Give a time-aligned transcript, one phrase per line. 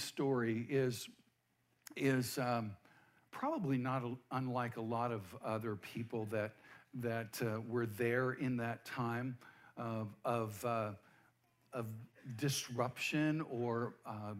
[0.00, 1.08] Story is,
[1.96, 2.72] is um,
[3.30, 4.02] probably not
[4.32, 6.52] unlike a lot of other people that,
[6.94, 9.36] that uh, were there in that time
[9.76, 10.90] of, of, uh,
[11.72, 11.86] of
[12.36, 14.34] disruption or uh,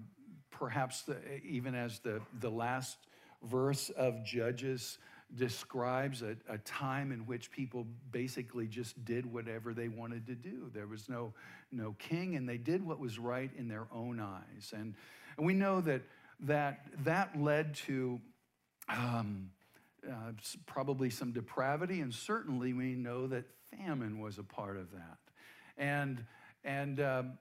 [0.51, 2.99] perhaps the, even as the, the last
[3.43, 4.99] verse of Judges
[5.37, 10.69] describes a, a, time in which people basically just did whatever they wanted to do.
[10.75, 11.33] There was no,
[11.71, 14.75] no king, and they did what was right in their own eyes.
[14.77, 14.95] And,
[15.37, 16.03] and we know that
[16.41, 18.21] that, that led to
[18.89, 19.51] um,
[20.09, 20.33] uh,
[20.67, 25.19] probably some depravity, and certainly we know that famine was a part of that.
[25.77, 26.25] And,
[26.65, 27.33] and um,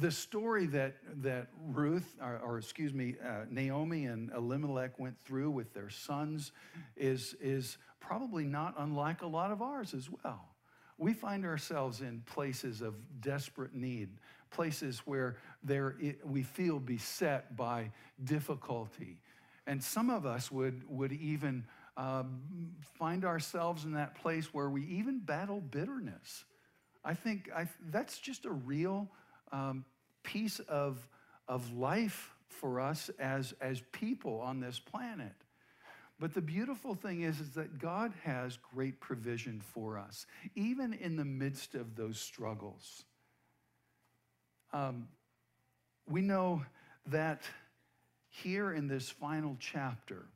[0.00, 5.50] the story that, that Ruth, or, or excuse me, uh, Naomi and Elimelech went through
[5.50, 6.52] with their sons
[6.96, 10.48] is, is probably not unlike a lot of ours as well.
[10.96, 14.10] We find ourselves in places of desperate need,
[14.54, 17.90] places where there, we feel beset by
[18.22, 19.20] difficulty.
[19.66, 21.64] And some of us would, would even
[21.96, 22.40] um,
[22.98, 26.44] find ourselves in that place where we even battle bitterness.
[27.04, 29.08] I think I, that's just a real
[29.52, 29.84] um,
[30.22, 31.06] piece of,
[31.48, 35.32] of life for us as, as people on this planet.
[36.20, 41.16] But the beautiful thing is, is that God has great provision for us, even in
[41.16, 43.04] the midst of those struggles.
[44.74, 45.06] Um,
[46.10, 46.62] we know
[47.06, 47.42] that
[48.28, 50.26] here in this final chapter,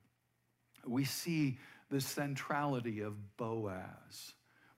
[0.87, 1.59] we see
[1.91, 4.35] the centrality of Boaz.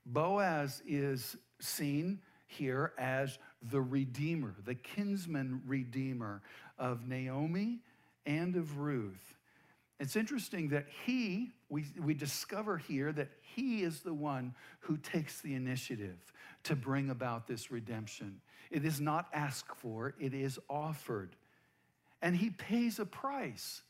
[0.07, 3.39] Boaz is seen here as
[3.71, 6.41] the Redeemer, the kinsman Redeemer
[6.79, 7.81] of Naomi
[8.25, 9.35] and of Ruth.
[10.01, 15.43] It's interesting that he, we, we discover here that he is the one who takes
[15.43, 16.33] the initiative
[16.65, 18.41] to bring about this redemption.
[18.71, 21.37] It is not asked for, it is offered.
[22.23, 23.83] And he pays a price.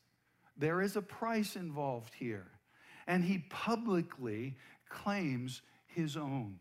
[0.57, 2.47] There is a price involved here.
[3.07, 4.57] And he publicly
[4.89, 6.59] claims his own.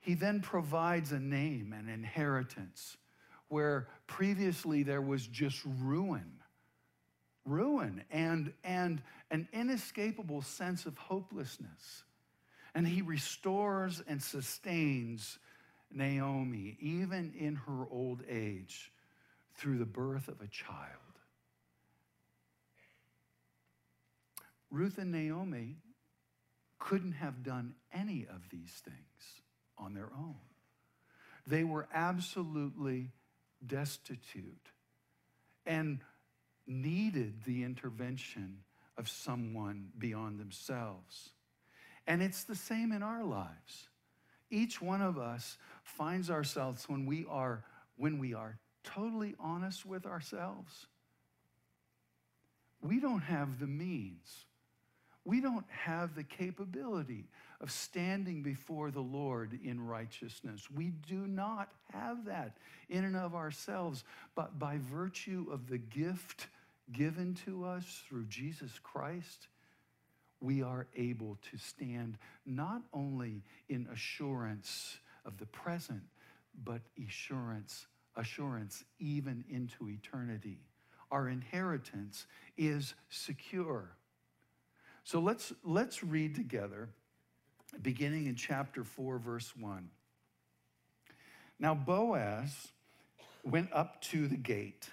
[0.00, 2.98] He then provides a name and inheritance
[3.48, 6.30] where previously there was just ruin.
[7.46, 9.00] Ruin and, and
[9.30, 12.04] an inescapable sense of hopelessness.
[12.74, 15.38] And he restores and sustains
[15.94, 18.92] Naomi, even in her old age,
[19.54, 20.98] through the birth of a child.
[24.70, 25.76] Ruth and Naomi
[26.78, 29.42] couldn't have done any of these things
[29.78, 30.34] on their own.
[31.46, 33.12] They were absolutely
[33.64, 34.70] destitute
[35.64, 36.00] and
[36.66, 38.64] needed the intervention
[38.96, 41.30] of someone beyond themselves.
[42.06, 43.88] And it's the same in our lives.
[44.54, 47.64] Each one of us finds ourselves when we are
[47.96, 50.86] when we are totally honest with ourselves.
[52.80, 54.44] We don't have the means
[55.24, 57.24] we don't have the capability
[57.60, 60.68] of standing before the Lord in righteousness.
[60.70, 62.58] We do not have that
[62.90, 64.04] in and of ourselves,
[64.34, 66.48] but by virtue of the gift
[66.92, 69.48] given to us through Jesus Christ,
[70.44, 76.02] we are able to stand not only in assurance of the present,
[76.64, 80.58] but assurance, assurance even into eternity.
[81.10, 83.96] Our inheritance is secure.
[85.04, 86.88] So let's, let's read together,
[87.82, 89.88] beginning in chapter 4, verse 1.
[91.58, 92.68] Now Boaz
[93.44, 94.90] went up to the gate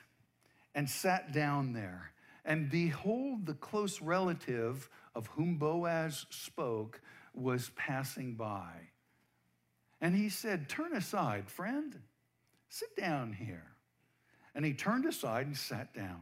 [0.76, 2.12] and sat down there.
[2.44, 7.02] And behold, the close relative of whom Boaz spoke
[7.34, 8.72] was passing by.
[10.00, 12.00] And he said, Turn aside, friend,
[12.70, 13.68] sit down here.
[14.56, 16.22] And he turned aside and sat down.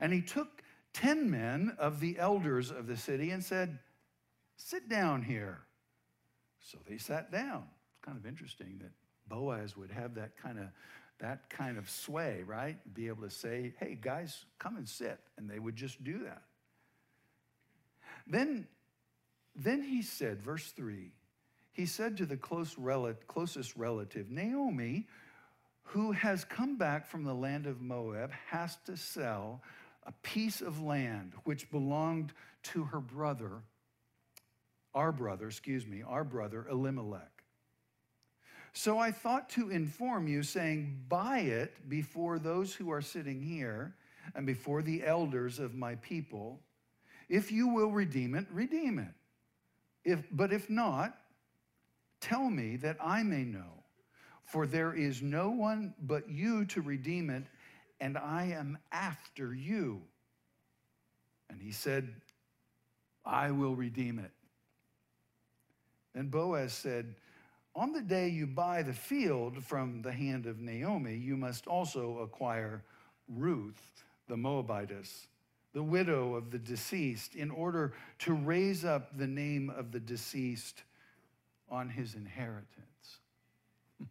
[0.00, 0.62] And he took
[0.92, 3.78] 10 men of the elders of the city and said,
[4.56, 5.60] Sit down here.
[6.60, 7.64] So they sat down.
[7.90, 8.90] It's kind of interesting that
[9.28, 10.66] Boaz would have that kind of
[11.18, 12.76] that kind of sway, right?
[12.94, 16.42] Be able to say, "Hey guys, come and sit." And they would just do that.
[18.26, 18.66] Then
[19.56, 21.12] then he said, verse 3,
[21.72, 25.06] he said to the close rel- closest relative, Naomi,
[25.82, 29.62] who has come back from the land of Moab, has to sell
[30.04, 32.32] a piece of land which belonged
[32.64, 33.62] to her brother,
[34.94, 37.30] our brother, excuse me, our brother Elimelech.
[38.72, 43.94] So I thought to inform you, saying, Buy it before those who are sitting here
[44.34, 46.60] and before the elders of my people.
[47.28, 49.14] If you will redeem it, redeem it.
[50.04, 51.18] If, but if not,
[52.20, 53.82] tell me that I may know.
[54.44, 57.42] For there is no one but you to redeem it
[58.00, 60.02] and I am after you.
[61.50, 62.08] And he said,
[63.24, 64.30] I will redeem it.
[66.14, 67.14] Then Boaz said,
[67.74, 72.18] On the day you buy the field from the hand of Naomi, you must also
[72.18, 72.82] acquire
[73.28, 75.26] Ruth, the Moabitess,
[75.76, 80.82] the widow of the deceased, in order to raise up the name of the deceased
[81.70, 83.18] on his inheritance.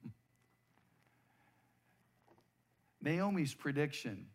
[3.01, 4.27] Naomi's prediction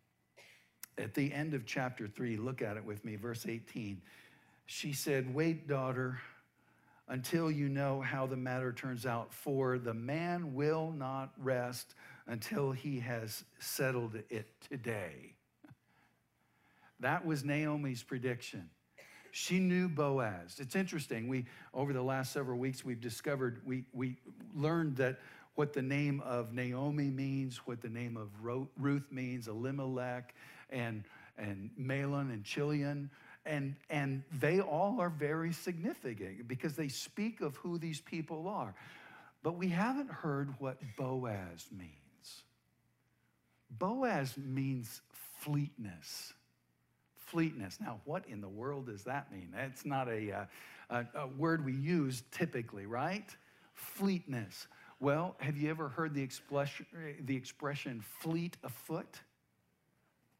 [0.97, 4.01] at the end of chapter 3, look at it with me, verse 18.
[4.65, 6.19] She said, Wait, daughter,
[7.07, 11.95] until you know how the matter turns out, for the man will not rest
[12.27, 15.35] until he has settled it today.
[17.01, 18.69] That was Naomi's prediction.
[19.31, 20.57] She knew Boaz.
[20.59, 21.27] It's interesting.
[21.27, 24.17] We over the last several weeks we've discovered we we
[24.55, 25.19] learned that
[25.55, 28.29] what the name of Naomi means, what the name of
[28.77, 30.33] Ruth means, Elimelech
[30.69, 31.03] and
[31.37, 33.09] and Mahlon and Chilion.
[33.43, 38.75] And, and they all are very significant because they speak of who these people are.
[39.41, 42.43] But we haven't heard what Boaz means.
[43.71, 45.01] Boaz means
[45.39, 46.33] fleetness
[47.31, 47.79] fleetness.
[47.79, 49.49] Now, what in the world does that mean?
[49.55, 50.45] That's not a, uh,
[50.89, 53.25] a, a word we use typically, right?
[53.73, 54.67] Fleetness.
[54.99, 56.85] Well, have you ever heard the expression,
[57.25, 59.21] the expression fleet of foot?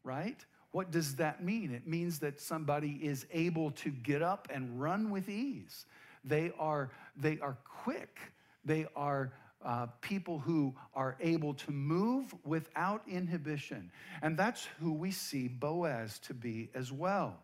[0.04, 0.44] Right?
[0.72, 1.72] What does that mean?
[1.72, 5.86] It means that somebody is able to get up and run with ease.
[6.24, 8.18] They are, they are quick.
[8.64, 9.32] They are
[9.64, 13.90] uh, people who are able to move without inhibition.
[14.22, 17.38] And that's who we see Boaz to be as well.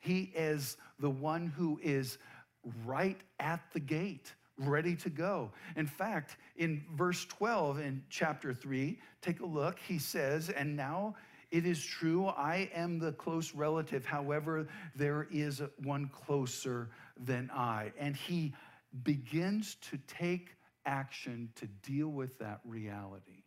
[0.00, 2.18] He is the one who is
[2.84, 5.50] right at the gate, ready to go.
[5.76, 9.78] In fact, in verse 12 in chapter 3, take a look.
[9.78, 11.16] He says, And now
[11.50, 14.04] it is true, I am the close relative.
[14.04, 17.92] However, there is one closer than I.
[17.98, 18.54] And he
[19.02, 20.50] begins to take
[20.88, 23.44] action to deal with that reality.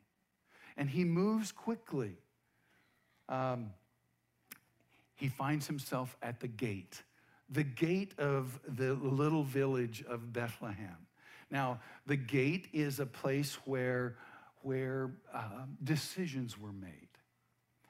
[0.77, 2.15] And he moves quickly.
[3.27, 3.71] Um,
[5.15, 7.03] he finds himself at the gate,
[7.49, 11.07] the gate of the little village of Bethlehem.
[11.49, 14.15] Now, the gate is a place where,
[14.61, 17.09] where uh, decisions were made.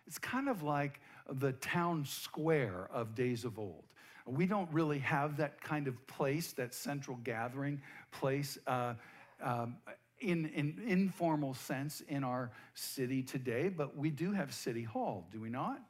[0.07, 1.00] It's kind of like
[1.30, 3.83] the town square of days of old.
[4.25, 7.81] We don't really have that kind of place, that central gathering
[8.12, 8.57] place.
[8.68, 8.95] Uh,
[9.42, 9.78] um,
[10.20, 15.28] in an in informal sense in our city today, but we do have City Hall,
[15.32, 15.82] do we not?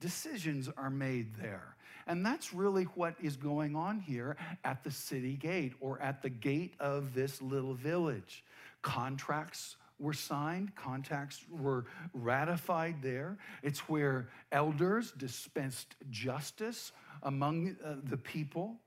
[0.00, 1.76] Decisions are made there.
[2.06, 6.30] And that's really what is going on here at the city gate or at the
[6.30, 8.42] gate of this little village.
[8.82, 11.84] Contracts were signed, contracts were
[12.14, 13.36] ratified there.
[13.62, 18.80] It's where elders dispensed justice among uh, the people.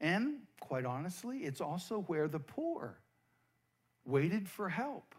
[0.00, 2.96] And quite honestly, it's also where the poor
[4.04, 5.14] waited for help.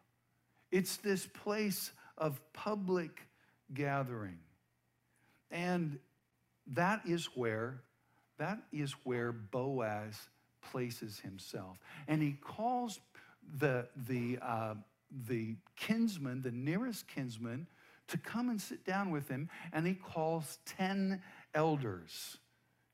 [0.71, 3.21] It's this place of public
[3.73, 4.39] gathering.
[5.49, 5.99] And
[6.67, 7.81] that is where
[8.41, 10.15] that is where Boaz
[10.63, 11.77] places himself.
[12.07, 12.99] And he calls
[13.59, 14.73] the, the, uh,
[15.27, 17.67] the kinsman, the nearest kinsman,
[18.07, 19.47] to come and sit down with him.
[19.71, 21.21] And he calls 10
[21.53, 22.37] elders.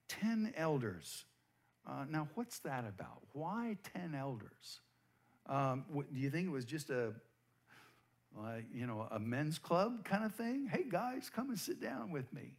[0.09, 1.23] 10 elders.
[1.87, 3.21] Uh, now, what's that about?
[3.31, 4.81] Why 10 elders?
[5.47, 7.13] Um, what, do you think it was just a,
[8.73, 10.67] you know, a men's club kind of thing?
[10.71, 12.53] Hey guys, come and sit down with me.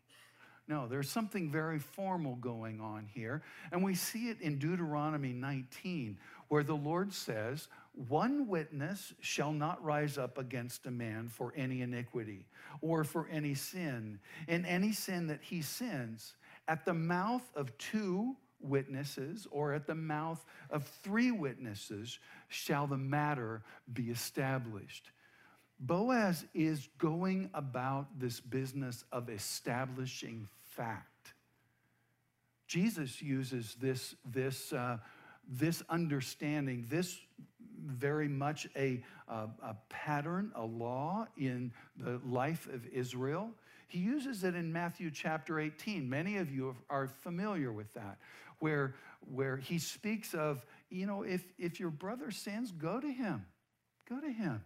[0.69, 3.43] No, there's something very formal going on here.
[3.73, 6.19] And we see it in Deuteronomy 19,
[6.49, 7.69] where the Lord says,
[8.09, 12.45] One witness shall not rise up against a man for any iniquity
[12.83, 14.21] or for any sin.
[14.47, 16.35] In any sin that he sins,
[16.69, 22.97] at the mouth of two witnesses or at the mouth of three witnesses shall the
[22.97, 23.63] matter
[23.93, 25.11] be established.
[25.81, 31.35] Boaz is going about this business of establishing fact.
[32.67, 34.99] Jesus uses this, this, uh,
[35.49, 37.19] this understanding, this
[37.87, 43.51] very much a, a, a pattern, a law in the life of Israel.
[43.87, 46.09] He uses it in Matthew chapter 18.
[46.09, 48.19] Many of you are familiar with that,
[48.59, 48.95] where,
[49.33, 53.47] where he speaks of, you know, if, if your brother sins, go to him.
[54.09, 54.63] Go to him.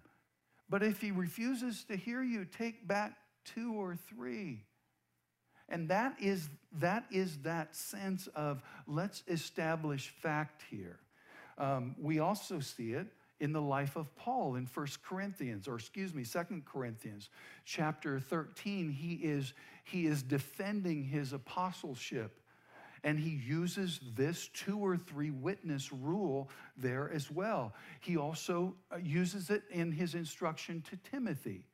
[0.68, 4.64] But if he refuses to hear you, take back two or three.
[5.68, 6.48] And that is,
[6.80, 10.98] that is that sense of let's establish fact here.
[11.58, 13.06] Um, we also see it
[13.40, 17.28] in the life of Paul in 1 Corinthians, or excuse me, 2 Corinthians
[17.64, 18.90] chapter 13.
[18.90, 19.52] He is,
[19.84, 22.38] he is defending his apostleship.
[23.04, 27.74] And he uses this two or three witness rule there as well.
[28.00, 31.64] He also uh, uses it in his instruction to Timothy.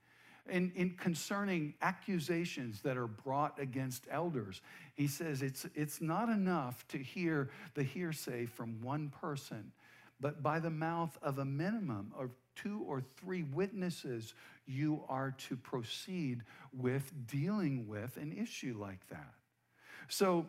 [0.51, 4.63] In, in, concerning accusations that are brought against elders.
[4.95, 9.73] He says it's, it's not enough to hear the hearsay from one person
[10.21, 14.35] but by the mouth of a minimum of two or three witnesses,
[14.67, 16.43] you are to proceed
[16.73, 19.35] with dealing with an issue like that.
[20.09, 20.47] So,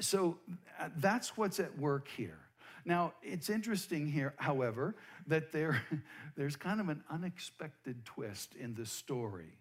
[0.00, 0.38] so
[0.80, 2.38] uh, that's what's at work here.
[2.84, 5.82] Now, it's interesting here, however, that there,
[6.36, 9.58] there's kind of an unexpected twist in the story.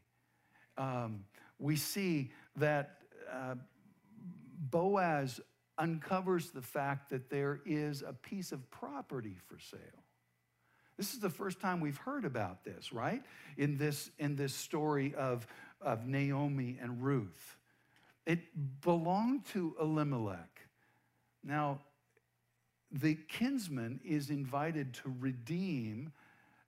[0.78, 1.26] Um,
[1.60, 3.00] we see that
[3.32, 3.56] uh,
[4.70, 5.42] Boaz
[5.78, 9.80] uncovers the fact that there is a piece of property for sale.
[10.98, 13.22] This is the first time we've heard about this, right?
[13.58, 15.46] In this, in this story of,
[15.80, 17.57] of Naomi and Ruth.
[18.28, 20.60] It belonged to Elimelech.
[21.46, 21.80] Now,
[22.92, 26.12] the kinsman is invited to redeem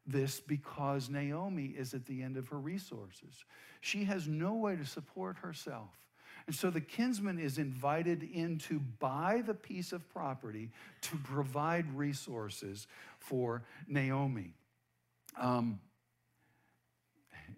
[0.07, 3.43] this because Naomi is at the end of her resources.
[3.81, 5.89] She has no way to support herself.
[6.47, 11.93] And so the kinsman is invited in to buy the piece of property to provide
[11.93, 12.87] resources
[13.19, 14.53] for Naomi.
[15.37, 15.81] Um,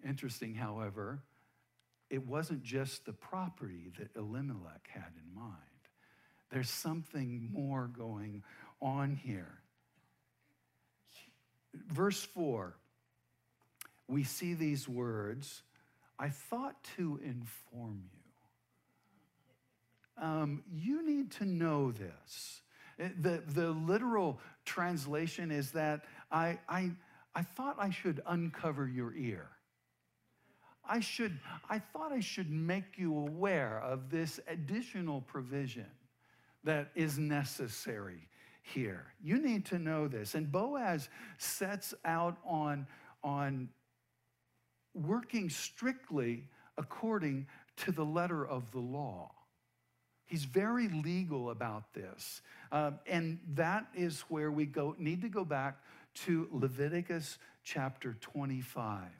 [0.04, 1.20] interesting, however,
[2.12, 5.56] it wasn't just the property that Elimelech had in mind.
[6.50, 8.44] There's something more going
[8.80, 9.58] on here.
[11.88, 12.76] Verse 4,
[14.06, 15.62] we see these words
[16.18, 18.22] I thought to inform you
[20.22, 22.60] um, you need to know this.
[22.98, 26.92] The, the literal translation is that I, I,
[27.34, 29.48] I thought I should uncover your ear.
[30.88, 31.38] I should,
[31.70, 35.86] I thought I should make you aware of this additional provision
[36.64, 38.28] that is necessary
[38.62, 39.06] here.
[39.22, 40.34] You need to know this.
[40.34, 41.08] And Boaz
[41.38, 42.86] sets out on,
[43.22, 43.68] on
[44.94, 46.48] working strictly
[46.78, 47.46] according
[47.76, 49.32] to the letter of the law.
[50.26, 52.40] He's very legal about this.
[52.70, 55.76] Um, and that is where we go, need to go back
[56.14, 59.10] to Leviticus chapter 25.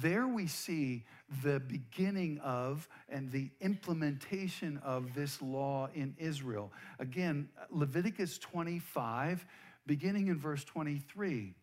[0.00, 1.04] There we see
[1.42, 6.72] the beginning of and the implementation of this law in Israel.
[6.98, 9.46] Again, Leviticus 25,
[9.86, 11.54] beginning in verse 23.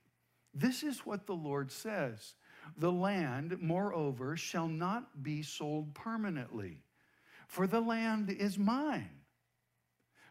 [0.54, 2.36] This is what the Lord says
[2.78, 6.82] The land, moreover, shall not be sold permanently
[7.52, 9.10] for the land is mine.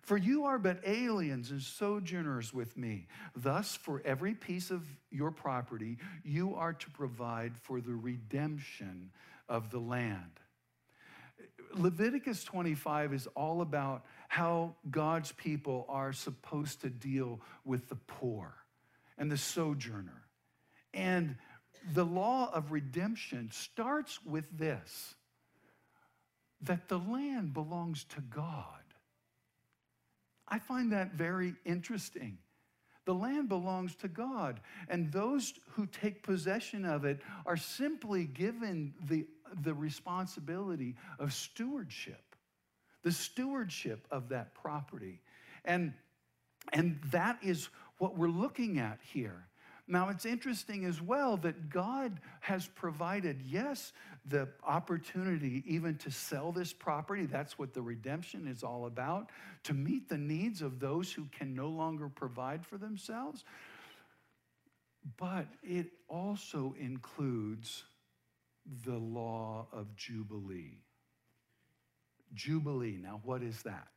[0.02, 3.06] For you are but aliens and sojourners with me.
[3.36, 9.10] Thus, for every piece of your property, you are to provide for the redemption
[9.48, 10.40] of the land.
[11.74, 18.54] Leviticus 25 is all about how God's people are supposed to deal with the poor
[19.18, 20.22] and the sojourner.
[20.92, 21.36] And
[21.92, 25.14] the law of redemption starts with this
[26.62, 28.79] that the land belongs to God.
[30.50, 32.38] I find that very interesting.
[33.06, 38.94] The land belongs to God, and those who take possession of it are simply given
[39.08, 39.26] the,
[39.62, 42.36] the responsibility of stewardship,
[43.02, 45.20] the stewardship of that property.
[45.64, 45.94] And,
[46.72, 49.46] and that is what we're looking at here.
[49.90, 53.92] Now, it's interesting as well that God has provided, yes,
[54.24, 57.26] the opportunity even to sell this property.
[57.26, 59.30] That's what the redemption is all about,
[59.64, 63.44] to meet the needs of those who can no longer provide for themselves.
[65.16, 67.82] But it also includes
[68.84, 70.78] the law of Jubilee.
[72.32, 73.88] Jubilee, now what is that?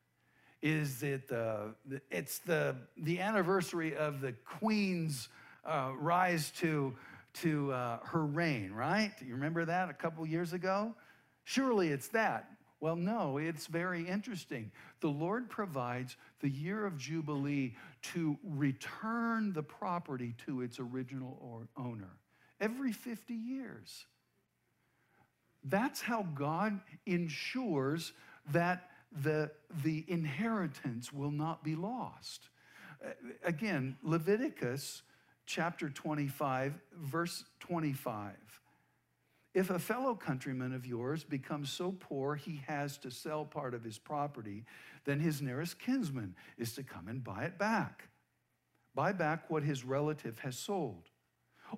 [0.63, 1.75] Is it the,
[2.09, 5.29] it's the, the anniversary of the Queen's
[5.65, 6.96] uh, rise to,
[7.36, 9.12] to uh, her reign, right?
[9.25, 10.93] You remember that a couple years ago?
[11.43, 12.50] Surely it's that.
[12.79, 14.70] Well, no, it's very interesting.
[15.00, 17.75] The Lord provides the year of Jubilee
[18.13, 22.20] to return the property to its original owner
[22.60, 24.05] every 50 years.
[25.63, 28.12] That's how God ensures
[28.51, 28.89] that
[29.22, 29.51] the,
[29.84, 32.50] the inheritance will not be lost.
[33.43, 35.03] Again, Leviticus
[35.45, 38.33] chapter 25, verse 25.
[39.53, 43.83] If a fellow countryman of yours becomes so poor he has to sell part of
[43.83, 44.65] his property,
[45.05, 48.09] then his nearest kinsman is to come and buy it back.
[48.95, 51.09] buy back what his relative has sold.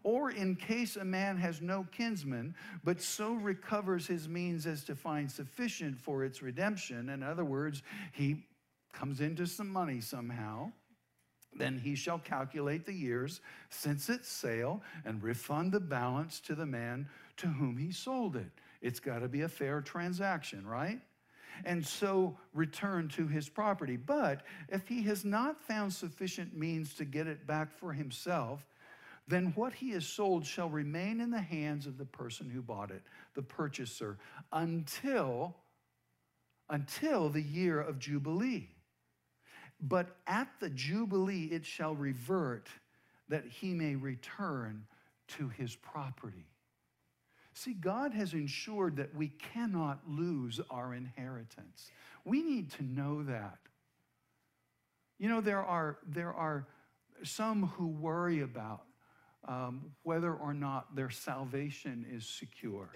[0.03, 4.95] Or in case a man has no kinsman, but so recovers his means as to
[4.95, 8.43] find sufficient for its redemption, in other words, he
[8.91, 10.71] comes into some money somehow,
[11.55, 16.65] then he shall calculate the years since its sale and refund the balance to the
[16.65, 17.07] man
[17.37, 18.51] to whom he sold it.
[18.81, 20.99] It's got to be a fair transaction, right?
[21.63, 23.95] And so return to his property.
[23.95, 28.65] But if he has not found sufficient means to get it back for himself,
[29.27, 32.91] then what he has sold shall remain in the hands of the person who bought
[32.91, 33.01] it,
[33.33, 34.17] the purchaser,
[34.51, 35.55] until,
[36.69, 38.74] until the year of Jubilee.
[39.81, 42.69] But at the Jubilee it shall revert
[43.29, 44.85] that he may return
[45.27, 46.45] to his property.
[47.53, 51.89] See, God has ensured that we cannot lose our inheritance.
[52.25, 53.57] We need to know that.
[55.17, 56.67] You know, there are, there are
[57.23, 58.83] some who worry about
[59.47, 62.89] um, whether or not their salvation is secure.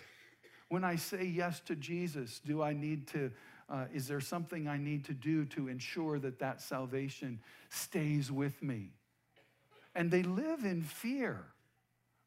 [0.68, 3.32] When I say yes to Jesus, do I need to,
[3.70, 8.62] uh, is there something I need to do to ensure that that salvation stays with
[8.62, 8.92] me?
[9.96, 11.46] And they live in fear.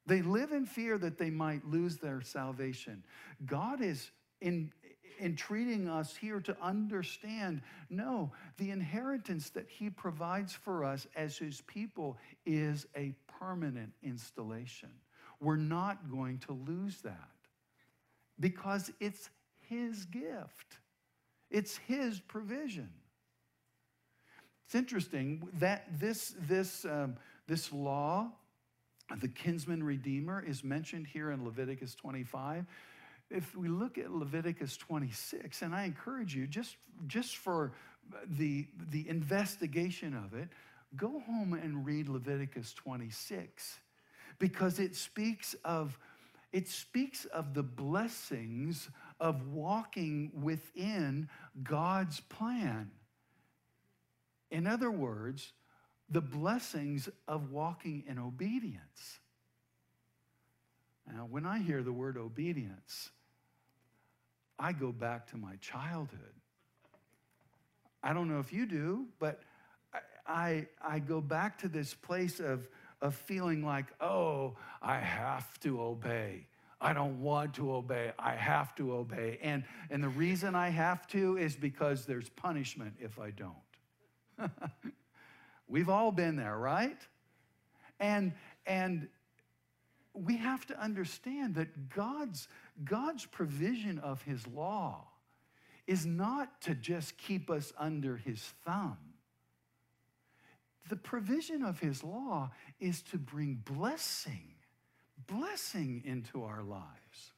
[0.07, 3.05] They live in fear that they might lose their salvation.
[3.47, 4.73] God is in,
[5.21, 11.61] entreating us here to understand no, the inheritance that He provides for us as His
[11.63, 14.91] people is a permanent installation.
[15.41, 17.31] We're not going to lose that
[18.41, 19.31] because it's
[19.61, 20.79] His gift,
[21.53, 22.91] it's His provision.
[24.67, 27.17] It's interesting that this, this, um,
[27.47, 28.33] this law,
[29.21, 32.67] the kinsman redeemer, is mentioned here in Leviticus 25
[33.33, 37.73] if we look at Leviticus 26, and I encourage you, just, just for
[38.27, 40.49] the, the investigation of it,
[40.97, 43.79] go home and read Leviticus 26
[44.39, 45.99] because it speaks of
[46.53, 48.91] it speaks of the blessings
[49.23, 51.29] of walking within
[51.63, 52.91] God's plan.
[54.51, 55.53] In other words,
[56.11, 59.21] the blessings of walking in obedience.
[61.07, 63.11] Now, when I hear the word obedience,
[64.59, 66.35] I go back to my childhood.
[68.03, 69.41] I don't know if you do, but
[70.27, 72.69] I, I, go back to this place of,
[73.01, 76.49] of feeling like, oh, I have to obey.
[76.83, 78.13] I don't want to obey.
[78.19, 79.39] I have to obey.
[79.41, 84.51] And, and the reason I have to is because there's punishment if I don't.
[85.69, 86.99] We've all been there, right?
[88.01, 88.33] And,
[88.67, 89.09] and
[90.13, 92.49] we have to understand that God's,
[92.85, 95.07] God's provision of his law
[95.87, 98.99] is not to just keep us under his thumb.
[100.89, 104.52] The provision of his law is to bring blessing,
[105.27, 107.33] blessing into our lives.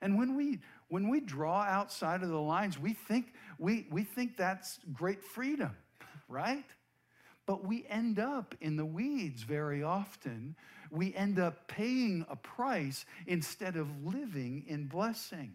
[0.00, 4.36] And when we, when we draw outside of the lines, we think, we, we think
[4.36, 5.76] that's great freedom,
[6.28, 6.64] right?
[7.46, 10.54] But we end up in the weeds very often
[10.90, 15.54] we end up paying a price instead of living in blessing.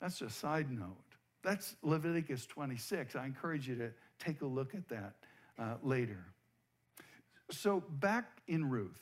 [0.00, 0.96] That's a side note.
[1.42, 3.16] That's Leviticus 26.
[3.16, 5.14] I encourage you to take a look at that
[5.58, 6.24] uh, later.
[7.50, 9.00] So, back in Ruth,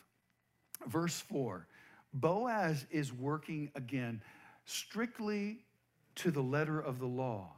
[0.88, 1.66] verse 4,
[2.14, 4.22] Boaz is working again
[4.64, 5.58] strictly
[6.16, 7.52] to the letter of the law.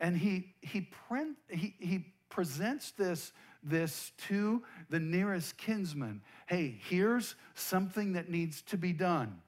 [0.00, 6.20] And he, he, pre- he, he presents this this to the nearest kinsman.
[6.46, 9.40] Hey, here's something that needs to be done.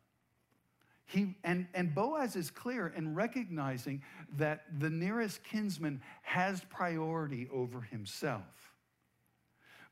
[1.06, 4.02] He, and, and Boaz is clear in recognizing
[4.38, 8.72] that the nearest kinsman has priority over himself.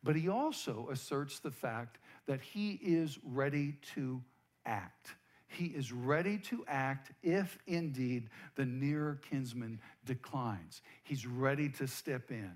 [0.02, 4.22] But he also asserts the fact that he is ready to
[4.64, 5.14] act.
[5.46, 10.80] He is ready to act if indeed the nearer kinsman declines.
[11.02, 12.52] He's ready to step in.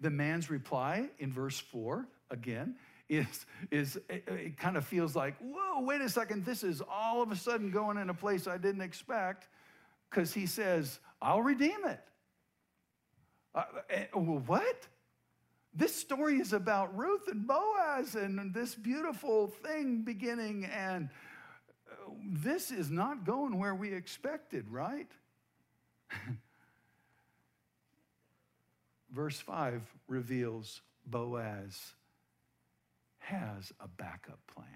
[0.00, 2.76] The man's reply in verse 4, again,
[3.08, 7.22] is, is it, it kind of feels like, whoa, wait a second, this is all
[7.22, 9.48] of a sudden going in a place I didn't expect,
[10.10, 12.00] because he says, I'll redeem it.
[13.54, 14.86] Uh, eh, what?
[15.76, 21.10] This story is about Ruth and Boaz and this beautiful thing beginning, and
[21.90, 25.10] uh, this is not going where we expected, right?
[29.16, 31.94] verse 5 reveals Boaz
[33.18, 34.68] has a backup plan.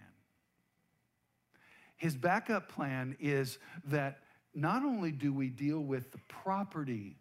[1.97, 4.21] His backup plan is that
[4.55, 7.17] not only do we deal with the property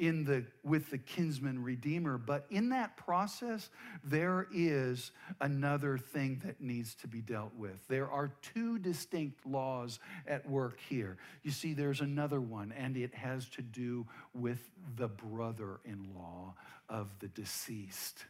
[0.00, 2.16] in the, with the kinsman redeemer.
[2.16, 3.68] But in that process,
[4.02, 7.86] there is another thing that needs to be dealt with.
[7.86, 11.18] There are two distinct laws at work here.
[11.42, 16.54] You see, there's another one, and it has to do with the brother in law
[16.88, 18.24] of the deceased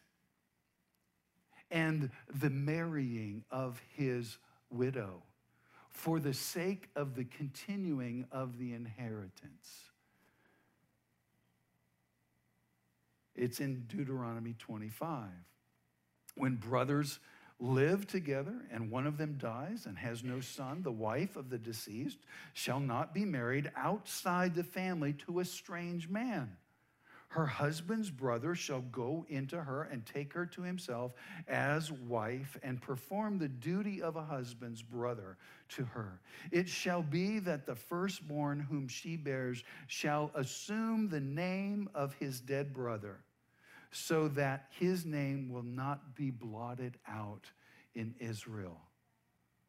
[1.71, 4.39] and the marrying of his
[4.71, 5.23] widow
[5.89, 9.90] for the sake of the continuing of the inheritance.
[13.41, 15.29] It's in Deuteronomy 25.
[16.37, 17.21] When brothers
[17.59, 21.57] live together and one of them dies and has no son, the wife of the
[21.57, 22.19] deceased
[22.53, 26.57] shall not be married outside the family to a strange man
[27.31, 31.15] her husband's brother shall go into her and take her to himself
[31.47, 35.37] as wife and perform the duty of a husband's brother
[35.69, 36.19] to her.
[36.51, 42.41] It shall be that the firstborn whom she bears shall assume the name of his
[42.41, 43.21] dead brother,
[43.91, 47.47] so that his name will not be blotted out
[47.95, 48.81] in Israel.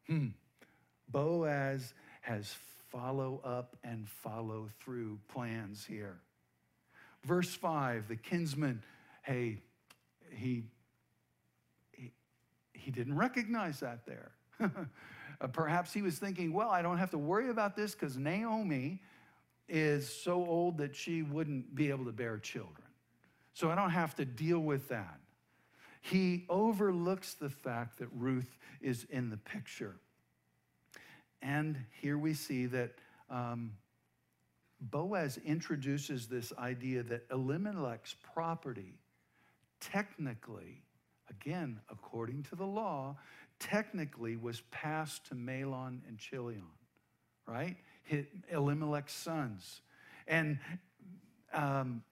[0.06, 0.28] Hmm.
[1.08, 2.54] Boaz has
[2.90, 6.18] follow up and follow through plans here.
[7.24, 8.82] Verse 5, the kinsman,
[9.22, 9.58] hey,
[10.30, 10.64] he,
[11.92, 12.12] he,
[12.74, 14.32] he didn't recognize that there.
[15.52, 19.00] perhaps he was thinking, well, I don't have to worry about this because Naomi
[19.68, 22.81] is so old that she wouldn't be able to bear children.
[23.54, 25.18] So I don't have to deal with that.
[26.00, 29.96] He overlooks the fact that Ruth is in the picture.
[31.40, 32.92] And here we see that
[33.30, 33.72] um,
[34.80, 38.94] Boaz introduces this idea that Elimelech's property,
[39.80, 40.82] technically,
[41.30, 43.16] again, according to the law,
[43.60, 46.66] technically was passed to Mahlon and Chilion,
[47.46, 47.76] right?
[48.50, 49.82] Elimelech's sons.
[50.26, 50.58] And
[51.52, 52.02] um,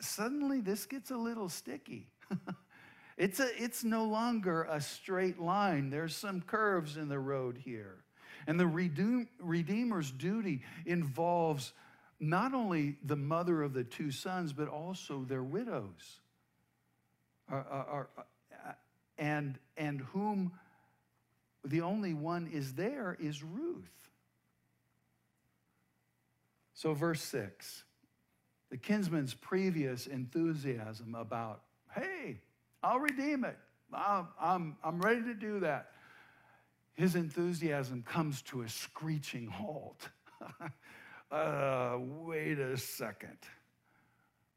[0.00, 2.06] suddenly this gets a little sticky.
[3.16, 7.96] it's, a, it's no longer a straight line, there's some curves in the road here.
[8.46, 11.72] And the Redeemer's duty involves
[12.20, 16.20] not only the mother of the two sons, but also their widows.
[17.50, 18.04] Uh,
[19.18, 20.52] and, and whom
[21.64, 24.08] the only one is there is Ruth.
[26.74, 27.84] So, verse 6
[28.70, 31.62] the kinsman's previous enthusiasm about,
[31.94, 32.40] hey,
[32.82, 33.58] I'll redeem it.
[33.92, 35.92] I'm, I'm, ready to do that
[36.98, 40.08] his enthusiasm comes to a screeching halt.
[41.30, 43.38] uh, wait a second.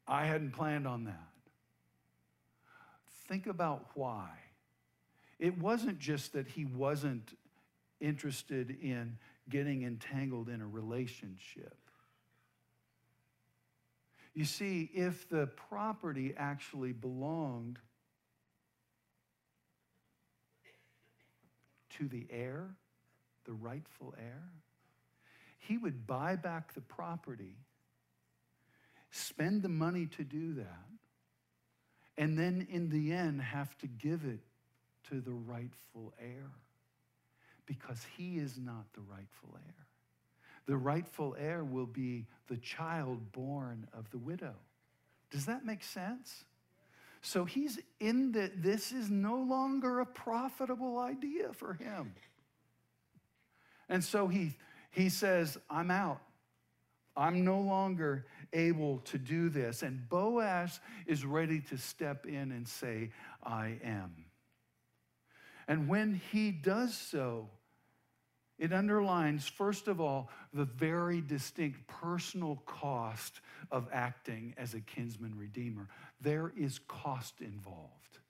[0.08, 1.28] I hadn't planned on that.
[3.28, 4.28] Think about why.
[5.38, 7.38] It wasn't just that he wasn't
[8.00, 9.16] interested in
[9.48, 11.76] getting entangled in a relationship.
[14.34, 17.78] You see, if the property actually belonged
[21.98, 22.70] to the heir,
[23.44, 24.42] the rightful heir,
[25.58, 27.56] he would buy back the property,
[29.10, 30.88] spend the money to do that,
[32.16, 34.40] and then in the end have to give it
[35.10, 36.50] to the rightful heir
[37.66, 39.86] because he is not the rightful heir.
[40.66, 44.54] The rightful heir will be the child born of the widow.
[45.30, 46.44] Does that make sense?
[47.22, 52.14] So he's in the, this is no longer a profitable idea for him.
[53.88, 54.56] And so he,
[54.90, 56.20] he says, I'm out.
[57.16, 59.82] I'm no longer able to do this.
[59.82, 63.10] And Boaz is ready to step in and say,
[63.42, 64.24] I am.
[65.68, 67.48] And when he does so,
[68.62, 73.40] it underlines, first of all, the very distinct personal cost
[73.72, 75.88] of acting as a kinsman redeemer.
[76.20, 78.20] There is cost involved.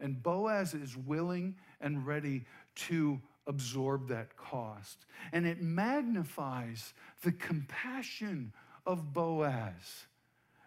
[0.00, 2.46] And Boaz is willing and ready
[2.86, 5.04] to absorb that cost.
[5.30, 8.54] And it magnifies the compassion
[8.86, 10.06] of Boaz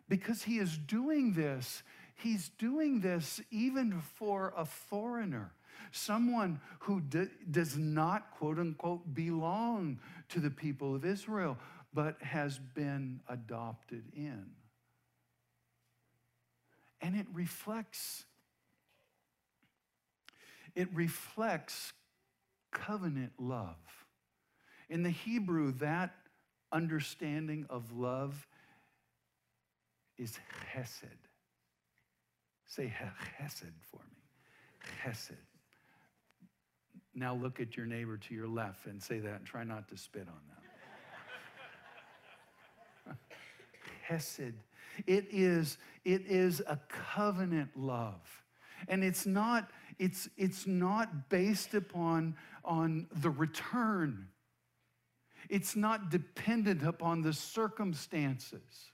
[0.07, 1.81] because he is doing this.
[2.13, 5.51] He's doing this even for a foreigner
[5.93, 7.01] someone who
[7.51, 11.57] does not, quote unquote, belong to the people of Israel,
[11.93, 14.45] but has been adopted in.
[17.01, 18.25] And it reflects,
[20.75, 21.93] it reflects
[22.71, 23.75] covenant love.
[24.89, 26.15] In the Hebrew, that
[26.71, 28.47] understanding of love
[30.17, 30.39] is
[30.73, 31.05] chesed.
[32.65, 32.91] Say
[33.39, 34.23] chesed for me.
[35.03, 35.52] Chesed.
[37.15, 39.97] Now look at your neighbor to your left and say that and try not to
[39.97, 40.41] spit on
[43.15, 43.17] them.
[44.01, 44.53] hesed.
[45.07, 48.21] It is, it is a covenant love.
[48.87, 54.27] And it's not, it's, it's not based upon on the return.
[55.49, 58.91] It's not dependent upon the circumstances.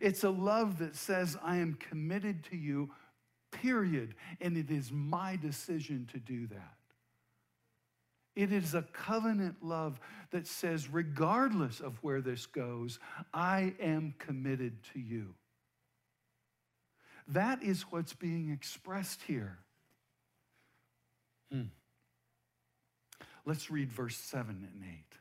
[0.00, 2.90] It's a love that says, I am committed to you,
[3.50, 4.14] period.
[4.40, 6.75] And it is my decision to do that.
[8.36, 9.98] It is a covenant love
[10.30, 12.98] that says, regardless of where this goes,
[13.32, 15.34] I am committed to you.
[17.28, 19.58] That is what's being expressed here.
[21.50, 21.62] Hmm.
[23.46, 25.18] Let's read verse 7 and 8.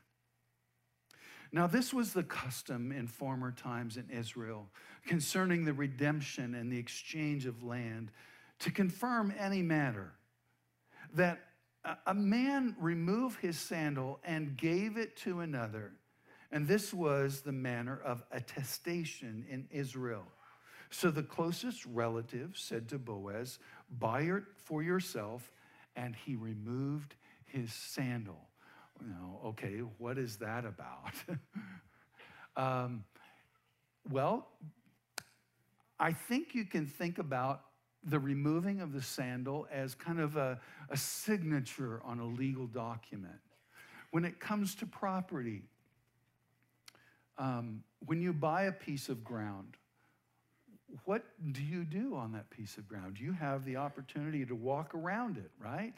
[1.51, 4.67] Now, this was the custom in former times in Israel
[5.07, 8.11] concerning the redemption and the exchange of land
[8.59, 10.11] to confirm any matter
[11.13, 11.39] that
[12.05, 15.91] a man removed his sandal and gave it to another.
[16.51, 20.23] And this was the manner of attestation in Israel.
[20.89, 23.59] So the closest relative said to Boaz,
[23.99, 25.51] Buy it for yourself.
[25.95, 28.47] And he removed his sandal.
[29.01, 31.13] You know, okay, what is that about?
[32.55, 33.03] um,
[34.09, 34.47] well,
[35.99, 37.61] I think you can think about
[38.05, 43.39] the removing of the sandal as kind of a, a signature on a legal document.
[44.11, 45.63] When it comes to property,
[47.37, 49.75] um, when you buy a piece of ground,
[51.03, 53.19] what do you do on that piece of ground?
[53.19, 55.95] You have the opportunity to walk around it, right?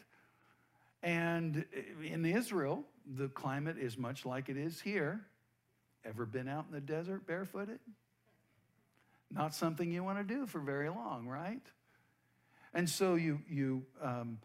[1.04, 1.65] And
[2.04, 2.84] in Israel,
[3.17, 5.22] the climate is much like it is here.
[6.04, 7.80] Ever been out in the desert barefooted?
[9.30, 11.62] Not something you want to do for very long, right?
[12.73, 14.39] And so you, you um,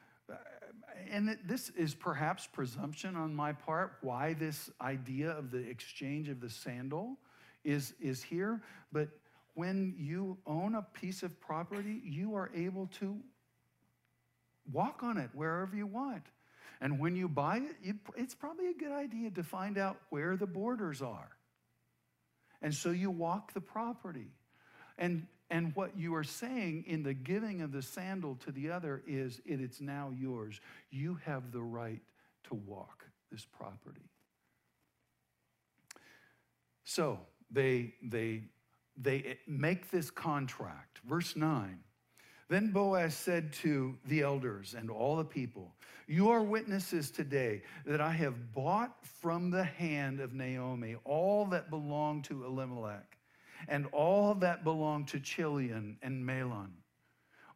[1.10, 6.40] and this is perhaps presumption on my part why this idea of the exchange of
[6.40, 7.18] the sandal
[7.64, 8.62] is, is here.
[8.92, 9.08] But
[9.54, 13.18] when you own a piece of property, you are able to
[14.72, 16.24] walk on it wherever you want.
[16.80, 20.36] And when you buy it, you, it's probably a good idea to find out where
[20.36, 21.28] the borders are.
[22.60, 24.30] And so you walk the property.
[24.98, 29.02] And and what you are saying in the giving of the sandal to the other
[29.06, 30.58] is it, it's now yours.
[30.90, 32.00] You have the right
[32.44, 34.08] to walk this property.
[36.84, 38.44] So they, they,
[38.96, 41.00] they make this contract.
[41.04, 41.78] Verse 9.
[42.48, 45.74] Then Boaz said to the elders and all the people,
[46.06, 51.68] You are witnesses today that I have bought from the hand of Naomi all that
[51.68, 53.18] belonged to Elimelech
[53.68, 56.70] and all that belonged to Chilion and Mahlon.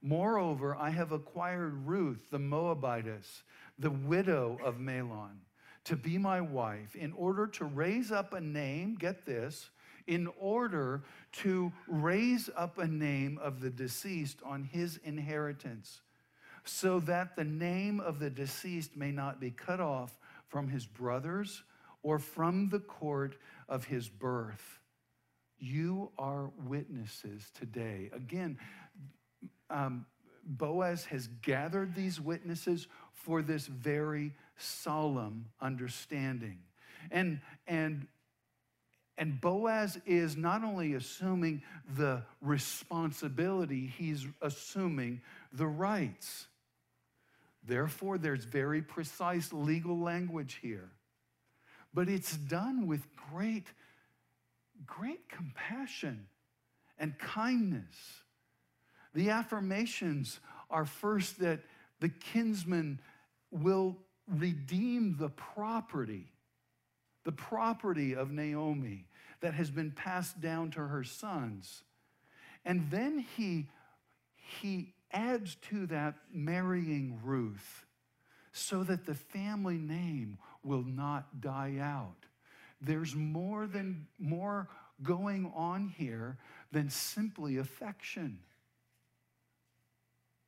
[0.03, 3.43] Moreover, I have acquired Ruth the Moabitess,
[3.79, 5.39] the widow of Mahlon,
[5.85, 9.71] to be my wife in order to raise up a name, get this,
[10.07, 16.01] in order to raise up a name of the deceased on his inheritance,
[16.65, 21.63] so that the name of the deceased may not be cut off from his brothers
[22.03, 23.37] or from the court
[23.69, 24.81] of his birth.
[25.59, 28.11] You are witnesses today.
[28.13, 28.59] Again,
[29.71, 30.07] um,
[30.45, 36.59] Boaz has gathered these witnesses for this very solemn understanding.
[37.11, 38.07] And, and,
[39.19, 41.63] and Boaz is not only assuming
[41.97, 45.21] the responsibility, he's assuming
[45.53, 46.47] the rights.
[47.67, 50.91] Therefore, there's very precise legal language here.
[51.93, 53.67] But it's done with great
[54.85, 56.27] great compassion
[56.99, 58.23] and kindness.
[59.15, 61.61] The affirmations are first that
[62.01, 63.01] the kinsman
[63.51, 63.97] will
[64.29, 66.33] redeem the property,
[67.25, 69.07] the property of Naomi
[69.41, 71.83] that has been passed down to her sons.
[72.65, 73.69] And then he,
[74.61, 77.87] he adds to that marrying Ruth
[78.53, 82.26] so that the family name will not die out.
[82.81, 84.69] There's more than more
[85.03, 86.39] going on here
[86.73, 88.39] than simply affection.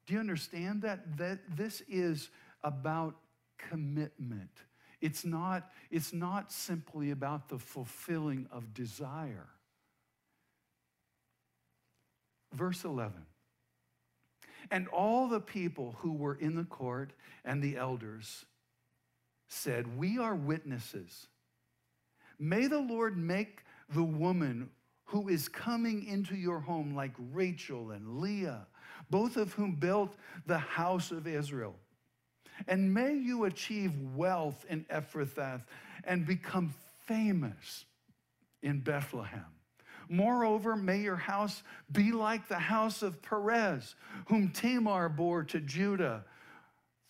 [0.07, 1.19] Do you understand that?
[1.19, 2.31] That this is
[2.63, 3.17] about
[3.57, 4.51] commitment.
[5.01, 9.49] It's not, it's not simply about the fulfilling of desire.
[12.53, 13.15] Verse 11.
[14.71, 17.13] And all the people who were in the court
[17.45, 18.45] and the elders
[19.49, 21.29] said, We are witnesses
[22.39, 24.71] May the Lord make the woman
[25.05, 28.67] who is coming into your home like Rachel and Leah,
[29.11, 30.15] both of whom built
[30.47, 31.75] the house of Israel.
[32.67, 35.63] And may you achieve wealth in Ephrathah
[36.05, 36.75] and become
[37.07, 37.87] famous
[38.63, 39.47] in Bethlehem.
[40.11, 43.95] Moreover, may your house be like the house of Perez,
[44.27, 46.25] whom Tamar bore to Judah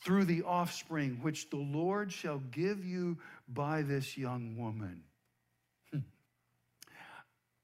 [0.05, 5.03] through the offspring which the Lord shall give you by this young woman.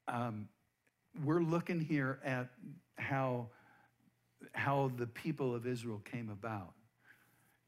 [0.08, 0.48] Um,
[1.24, 2.48] we're looking here at
[2.96, 3.48] how,
[4.52, 6.72] how the people of Israel came about.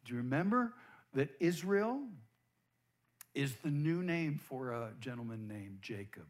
[0.05, 0.75] Do you remember
[1.15, 2.01] that Israel
[3.35, 6.27] is the new name for a gentleman named Jacob?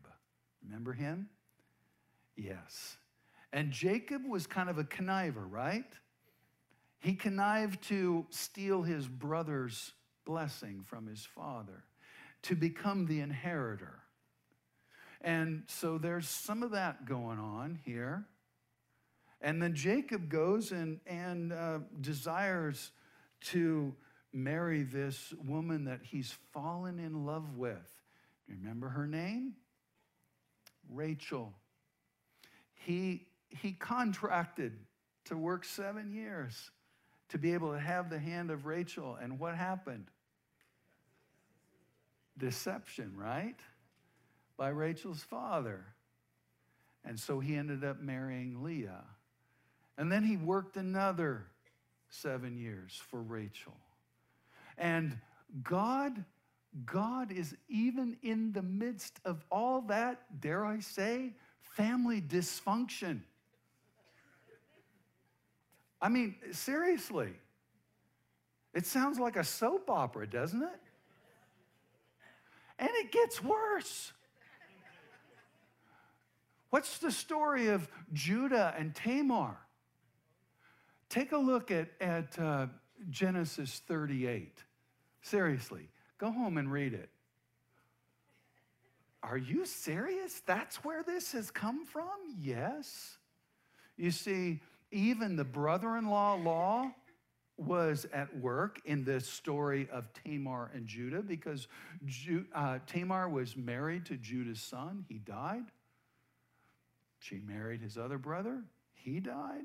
[0.64, 1.29] Remember him?
[2.37, 2.97] Yes.
[3.53, 5.85] And Jacob was kind of a conniver, right?
[6.99, 9.92] He connived to steal his brother's
[10.25, 11.85] blessing from his father,
[12.42, 14.01] to become the inheritor.
[15.26, 18.24] And so there's some of that going on here.
[19.40, 22.92] And then Jacob goes and, and uh, desires
[23.46, 23.92] to
[24.32, 27.90] marry this woman that he's fallen in love with.
[28.48, 29.54] Remember her name?
[30.88, 31.52] Rachel.
[32.74, 34.74] He, he contracted
[35.24, 36.70] to work seven years
[37.30, 39.18] to be able to have the hand of Rachel.
[39.20, 40.06] And what happened?
[42.38, 43.56] Deception, right?
[44.57, 45.85] By Rachel's father.
[47.05, 49.05] And so he ended up marrying Leah.
[49.99, 51.47] And then he worked another
[52.09, 53.77] seven years for Rachel.
[54.77, 55.19] And
[55.62, 56.25] God,
[56.85, 63.21] God is even in the midst of all that, dare I say, family dysfunction.
[66.01, 67.33] I mean, seriously.
[68.75, 70.81] It sounds like a soap opera, doesn't it?
[72.79, 74.12] And it gets worse.
[76.70, 79.57] What's the story of Judah and Tamar?
[81.09, 82.66] Take a look at, at uh,
[83.11, 84.62] Genesis 38.
[85.22, 87.11] Seriously, go home and read it.
[89.22, 90.40] Are you serious?
[90.46, 92.11] That's where this has come from?
[92.40, 93.18] Yes.
[93.96, 94.61] You see,
[94.92, 96.92] even the brother in law law
[97.59, 101.68] was at work in this story of Tamar and Judah because
[102.05, 105.05] Ju- uh, Tamar was married to Judah's son.
[105.09, 105.64] He died.
[107.18, 108.62] She married his other brother.
[108.94, 109.64] He died.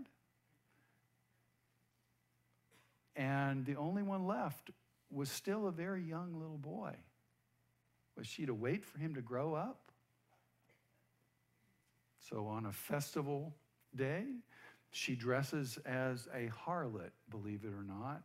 [3.15, 4.71] And the only one left
[5.11, 6.95] was still a very young little boy.
[8.17, 9.91] Was she to wait for him to grow up?
[12.29, 13.53] So on a festival
[13.95, 14.25] day,
[14.91, 18.21] she dresses as a harlot, believe it or not.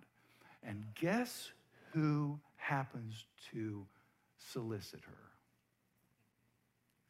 [0.63, 1.51] And guess
[1.93, 3.87] who happens to
[4.39, 5.31] solicit her?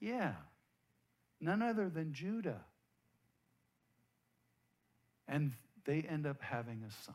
[0.00, 0.34] Yeah,
[1.40, 2.64] none other than Judah.
[5.28, 5.52] And
[5.84, 7.14] they end up having a son.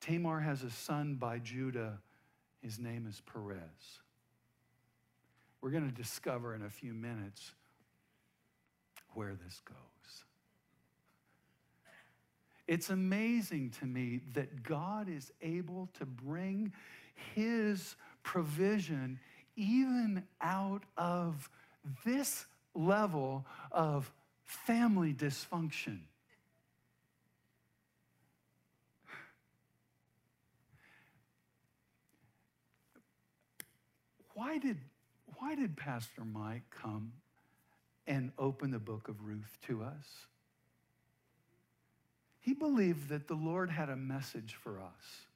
[0.00, 1.98] Tamar has a son by Judah.
[2.62, 3.58] His name is Perez.
[5.60, 7.52] We're going to discover in a few minutes
[9.14, 10.24] where this goes.
[12.66, 16.72] It's amazing to me that God is able to bring
[17.34, 19.20] his provision
[19.56, 21.48] even out of
[22.04, 24.12] this level of
[24.44, 26.00] family dysfunction.
[34.34, 34.78] Why did,
[35.38, 37.12] why did Pastor Mike come
[38.06, 40.26] and open the book of Ruth to us?
[42.40, 45.26] He believed that the Lord had a message for us.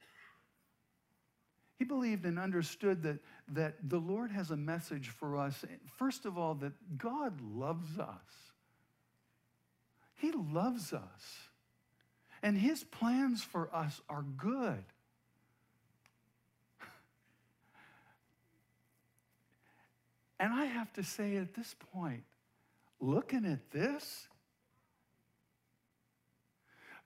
[1.79, 3.19] He believed and understood that,
[3.53, 5.65] that the Lord has a message for us.
[5.97, 8.49] First of all, that God loves us.
[10.17, 11.49] He loves us.
[12.43, 14.85] And his plans for us are good.
[20.41, 22.23] And I have to say at this point,
[23.01, 24.29] looking at this,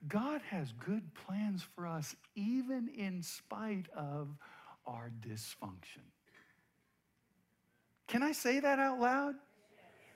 [0.07, 4.27] God has good plans for us, even in spite of
[4.85, 6.03] our dysfunction.
[8.07, 9.35] Can I say that out loud?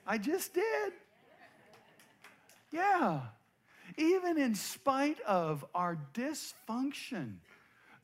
[0.06, 0.92] I just did.
[2.70, 3.20] Yeah.
[3.96, 7.36] Even in spite of our dysfunction,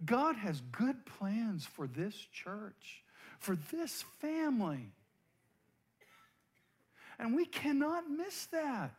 [0.05, 3.05] God has good plans for this church,
[3.39, 4.91] for this family.
[7.19, 8.95] And we cannot miss that.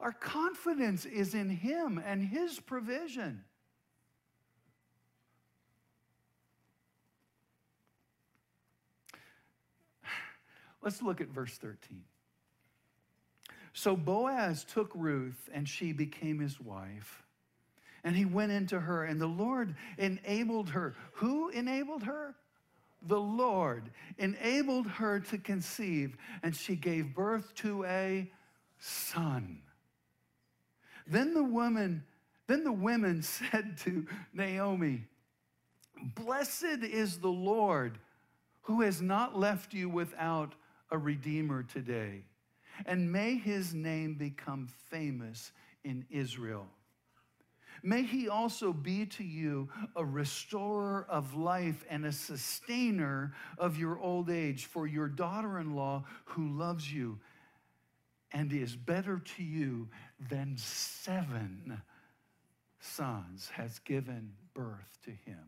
[0.00, 3.44] Our confidence is in Him and His provision.
[10.86, 12.04] Let's look at verse 13.
[13.72, 17.24] So Boaz took Ruth, and she became his wife.
[18.04, 20.94] And he went into her, and the Lord enabled her.
[21.14, 22.36] Who enabled her?
[23.02, 28.30] the Lord enabled her to conceive, and she gave birth to a
[28.78, 29.58] son.
[31.06, 32.04] Then the woman,
[32.46, 35.04] then the women said to Naomi,
[36.14, 37.98] Blessed is the Lord
[38.62, 40.54] who has not left you without
[40.90, 42.24] a redeemer today.
[42.84, 45.52] And may his name become famous
[45.84, 46.66] in Israel.
[47.82, 53.98] May he also be to you a restorer of life and a sustainer of your
[53.98, 57.18] old age for your daughter in law who loves you
[58.32, 59.88] and is better to you
[60.30, 61.80] than seven
[62.80, 65.46] sons has given birth to him.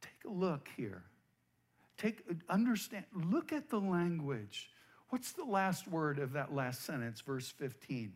[0.00, 1.02] Take a look here.
[1.98, 4.70] Take understand look at the language.
[5.10, 8.12] What's the last word of that last sentence verse 15?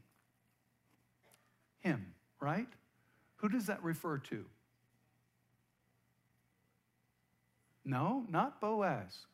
[1.80, 2.68] Him, right?
[3.36, 4.44] Who does that refer to?
[7.84, 9.26] No, not Boaz.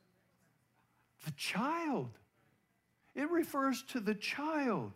[1.26, 2.08] The child.
[3.14, 4.92] It refers to the child.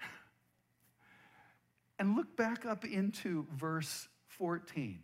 [1.98, 4.98] And look back up into verse 14.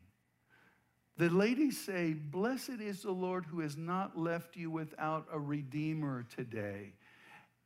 [1.20, 6.24] The ladies say, Blessed is the Lord who has not left you without a redeemer
[6.34, 6.94] today,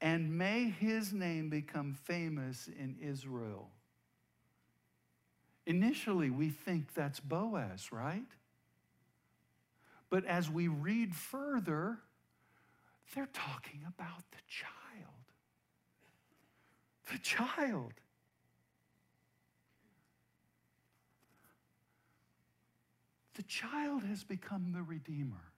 [0.01, 3.71] and may his name become famous in Israel.
[5.67, 8.27] Initially, we think that's Boaz, right?
[10.11, 11.99] But as we read further,
[13.15, 15.15] they're talking about the child.
[17.13, 17.93] The child.
[23.35, 25.53] The child has become the Redeemer.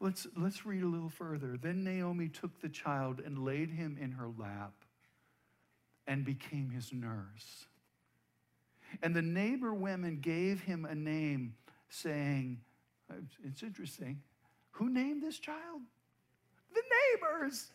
[0.00, 1.58] Let's, let's read a little further.
[1.60, 4.72] Then Naomi took the child and laid him in her lap
[6.06, 7.66] and became his nurse.
[9.02, 11.54] And the neighbor women gave him a name,
[11.90, 12.60] saying,
[13.44, 14.22] It's interesting.
[14.72, 15.82] Who named this child?
[16.74, 16.82] The
[17.12, 17.70] neighbors.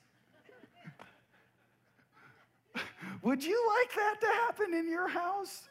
[3.21, 5.69] Would you like that to happen in your house?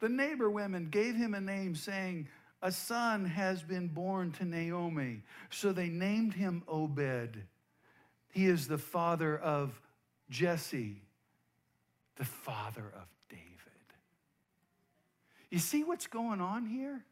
[0.00, 2.28] The neighbor women gave him a name, saying,
[2.62, 5.22] A son has been born to Naomi.
[5.50, 7.42] So they named him Obed.
[8.32, 9.80] He is the father of
[10.28, 11.00] Jesse,
[12.16, 13.42] the father of David.
[15.50, 17.02] You see what's going on here?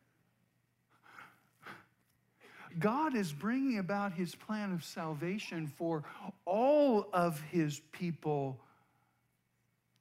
[2.78, 6.04] God is bringing about his plan of salvation for
[6.44, 8.58] all of his people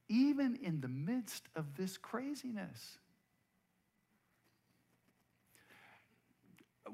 [0.10, 2.97] even in the midst of this craziness.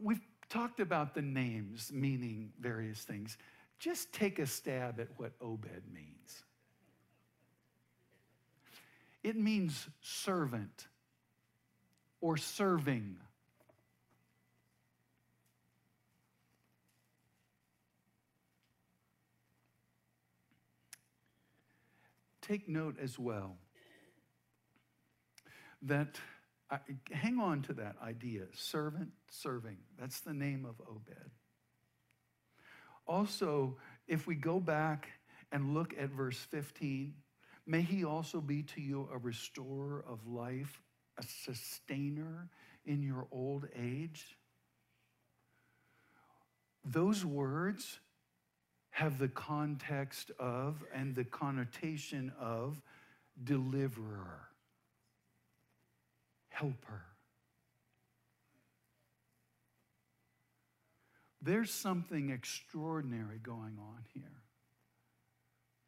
[0.01, 3.38] We've talked about the names meaning various things.
[3.80, 6.43] Just take a stab at what Obed means.
[9.24, 10.88] It means servant
[12.22, 13.18] or serving.
[22.49, 23.57] Take note as well
[25.83, 26.19] that,
[26.71, 26.79] I,
[27.11, 29.77] hang on to that idea servant, serving.
[29.99, 31.29] That's the name of Obed.
[33.07, 33.77] Also,
[34.07, 35.09] if we go back
[35.51, 37.13] and look at verse 15,
[37.65, 40.81] may he also be to you a restorer of life,
[41.17, 42.49] a sustainer
[42.85, 44.37] in your old age.
[46.83, 47.99] Those words
[48.99, 52.81] have the context of and the connotation of
[53.45, 54.49] deliverer,
[56.49, 57.05] helper.
[61.41, 64.41] There's something extraordinary going on here.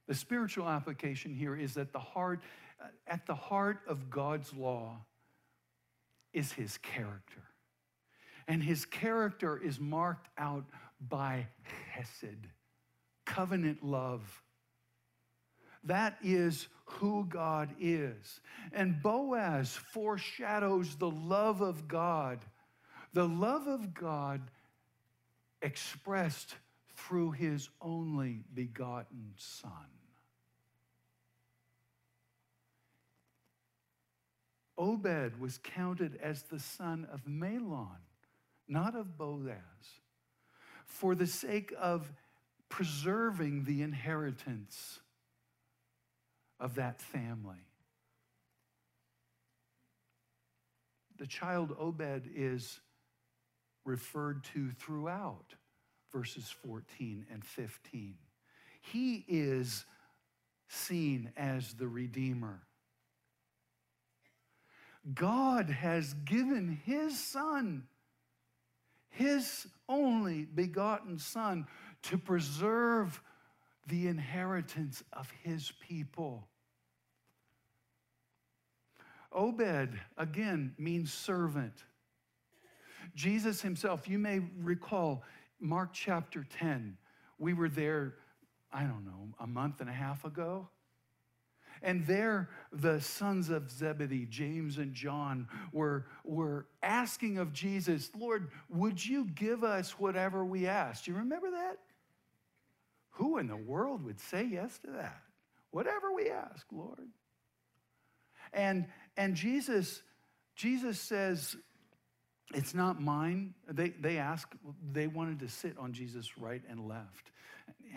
[0.08, 2.40] The spiritual application here is that the heart,
[2.82, 5.02] uh, at the heart of God's law
[6.32, 7.44] is his character.
[8.48, 10.64] And his character is marked out
[11.10, 11.48] by
[11.92, 12.48] hesed
[13.34, 14.44] covenant love.
[15.84, 18.42] That is who God is.
[18.72, 22.40] And Boaz foreshadows the love of God,
[23.14, 24.42] the love of God
[25.62, 26.56] expressed
[26.96, 29.72] through his only begotten Son.
[34.78, 38.02] Obed was counted as the son of Mahlon,
[38.68, 39.54] not of Boaz,
[40.86, 42.12] for the sake of
[42.72, 45.00] preserving the inheritance
[46.60, 47.68] of that family.
[51.20, 52.80] The child Obed is
[53.86, 55.54] referred to throughout
[56.12, 58.16] verses 14 and 15.
[58.82, 59.86] He is
[60.68, 62.62] seen as the Redeemer.
[65.14, 67.84] God has given His Son,
[69.10, 71.68] His only begotten Son,
[72.04, 73.22] to preserve
[73.88, 76.48] the inheritance of His people.
[79.32, 81.84] Obed, again, means servant.
[83.16, 85.24] Jesus himself, you may recall
[85.60, 86.98] Mark chapter 10.
[87.40, 88.16] We were there,
[88.72, 90.70] I don't know, a month and a half ago.
[91.84, 98.52] And there, the sons of Zebedee, James and John, were, were asking of Jesus, Lord,
[98.70, 101.06] would you give us whatever we ask?
[101.06, 101.78] Do you remember that?
[103.12, 105.22] Who in the world would say yes to that?
[105.72, 107.08] Whatever we ask, Lord.
[108.54, 110.02] And, and Jesus,
[110.56, 111.56] Jesus says,
[112.54, 113.54] it's not mine.
[113.70, 114.54] They, they asked,
[114.92, 117.32] they wanted to sit on Jesus' right and left.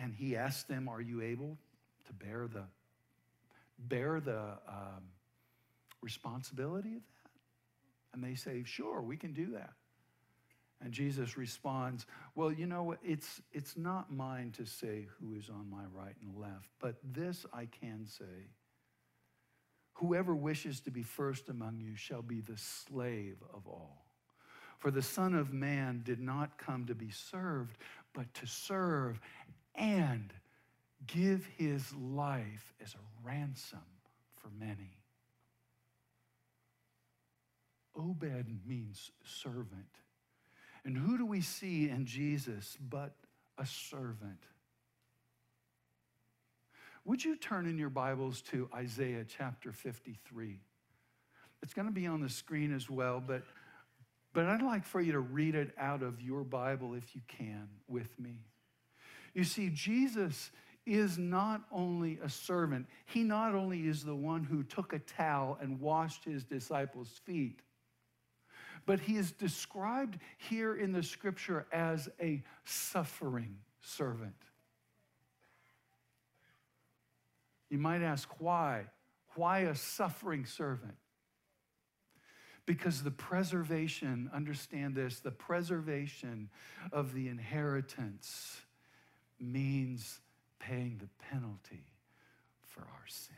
[0.00, 1.58] And he asked them, Are you able
[2.06, 2.64] to bear the,
[3.78, 5.02] bear the um,
[6.00, 8.14] responsibility of that?
[8.14, 9.72] And they say, Sure, we can do that.
[10.80, 15.70] And Jesus responds, Well, you know, it's, it's not mine to say who is on
[15.70, 18.48] my right and left, but this I can say.
[19.94, 24.04] Whoever wishes to be first among you shall be the slave of all.
[24.78, 27.78] For the Son of Man did not come to be served,
[28.12, 29.20] but to serve
[29.74, 30.32] and
[31.06, 33.78] give his life as a ransom
[34.34, 34.98] for many.
[37.96, 40.00] Obed means servant.
[40.84, 43.14] And who do we see in Jesus but
[43.58, 44.40] a servant?
[47.06, 50.58] Would you turn in your Bibles to Isaiah chapter 53?
[51.62, 53.42] It's going to be on the screen as well, but,
[54.32, 57.68] but I'd like for you to read it out of your Bible if you can
[57.88, 58.36] with me.
[59.34, 60.50] You see, Jesus
[60.86, 65.58] is not only a servant, he not only is the one who took a towel
[65.60, 67.60] and washed his disciples' feet,
[68.86, 74.34] but he is described here in the scripture as a suffering servant.
[77.70, 78.84] You might ask, why?
[79.34, 80.94] Why a suffering servant?
[82.66, 86.48] Because the preservation, understand this, the preservation
[86.92, 88.62] of the inheritance
[89.38, 90.20] means
[90.58, 91.84] paying the penalty
[92.62, 93.36] for our sin.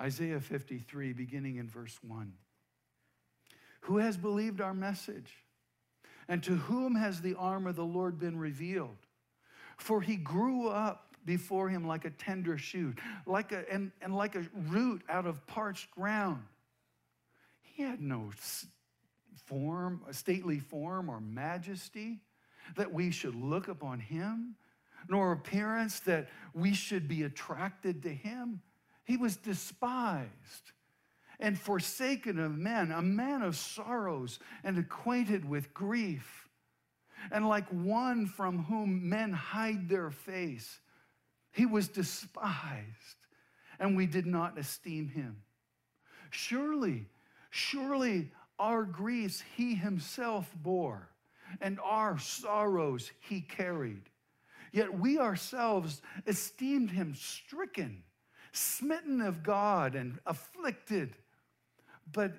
[0.00, 2.32] Isaiah 53, beginning in verse 1.
[3.80, 5.32] Who has believed our message?
[6.28, 8.96] And to whom has the arm of the Lord been revealed?
[9.78, 14.34] For he grew up before him like a tender shoot, like a, and, and like
[14.34, 16.42] a root out of parched ground.
[17.62, 18.30] He had no
[19.46, 22.20] form, a stately form or majesty
[22.76, 24.56] that we should look upon him,
[25.08, 28.60] nor appearance that we should be attracted to him.
[29.04, 30.72] He was despised
[31.40, 36.48] and forsaken of men, a man of sorrows and acquainted with grief,
[37.30, 40.80] and like one from whom men hide their face.
[41.52, 43.16] He was despised,
[43.78, 45.42] and we did not esteem him.
[46.30, 47.06] Surely,
[47.50, 51.08] surely our griefs he himself bore,
[51.60, 54.10] and our sorrows he carried.
[54.72, 58.02] Yet we ourselves esteemed him stricken,
[58.52, 61.16] smitten of God, and afflicted
[62.12, 62.32] but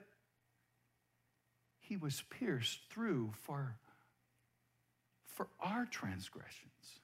[1.79, 3.75] he was pierced through for,
[5.25, 6.99] for our transgressions.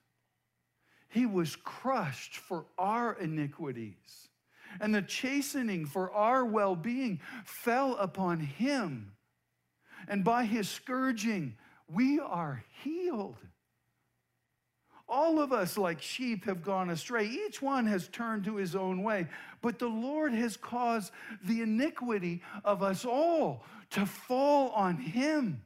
[1.09, 4.29] He was crushed for our iniquities.
[4.81, 9.13] And the chastening for our well being fell upon him.
[10.07, 11.55] And by his scourging,
[11.87, 13.37] we are healed.
[15.07, 17.27] All of us, like sheep, have gone astray.
[17.27, 19.27] Each one has turned to his own way.
[19.61, 21.11] But the Lord has caused
[21.43, 25.61] the iniquity of us all to fall on him.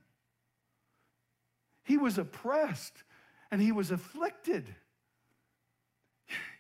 [1.84, 3.04] He was oppressed
[3.50, 4.76] and he was afflicted,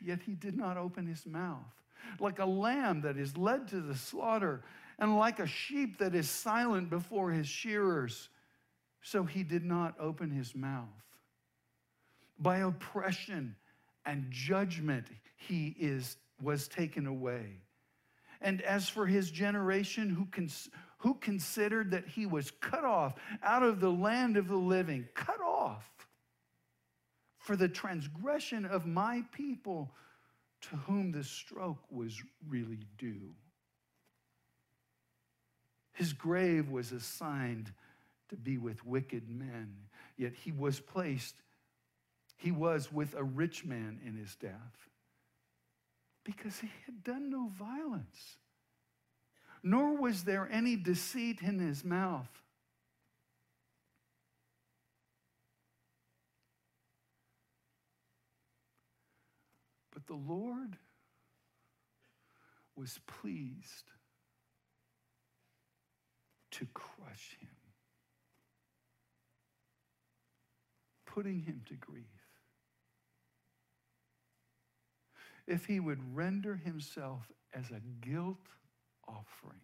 [0.02, 1.60] yet he did not open his mouth.
[2.20, 4.64] Like a lamb that is led to the slaughter,
[4.98, 8.30] and like a sheep that is silent before his shearers,
[9.04, 10.88] so he did not open his mouth
[12.40, 13.56] by oppression
[14.06, 17.58] and judgment he is was taken away.
[18.42, 20.28] And as for his generation who,
[21.00, 25.42] who considered that he was cut off out of the land of the living cut
[25.42, 25.90] off
[27.38, 29.92] for the transgression of my people
[30.62, 33.34] to whom the stroke was really due.
[35.92, 37.74] His grave was assigned
[38.30, 39.76] to be with wicked men
[40.20, 41.36] yet he was placed
[42.40, 44.88] he was with a rich man in his death,
[46.24, 48.38] because he had done no violence,
[49.62, 52.30] nor was there any deceit in his mouth.
[59.92, 60.78] But the Lord
[62.78, 63.92] was pleased
[66.52, 67.50] to crush him,
[71.06, 72.06] putting him to grief.
[75.50, 77.24] If he would render himself
[77.56, 78.38] as a guilt
[79.08, 79.60] offering.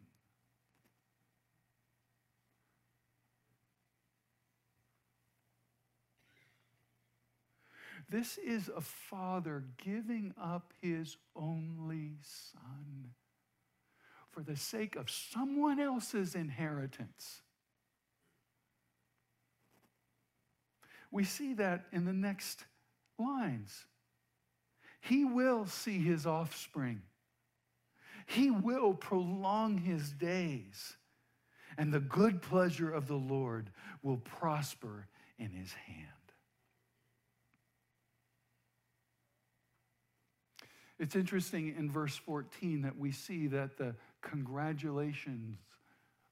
[8.10, 13.12] This is a father giving up his only son
[14.32, 17.42] for the sake of someone else's inheritance.
[21.12, 22.66] We see that in the next
[23.20, 23.86] lines.
[25.08, 27.04] He will see his offspring.
[28.26, 30.98] He will prolong his days,
[31.78, 33.70] and the good pleasure of the Lord
[34.02, 36.08] will prosper in his hand.
[40.98, 45.60] It's interesting in verse 14 that we see that the congratulations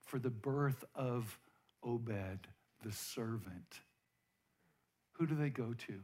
[0.03, 1.37] for the birth of
[1.83, 2.47] Obed,
[2.81, 3.81] the servant.
[5.11, 5.99] Who do they go to?